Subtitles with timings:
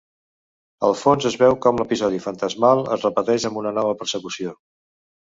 [0.85, 4.55] Al fons es veu com l'episodi fantasmal es repeteix amb una nova persecució.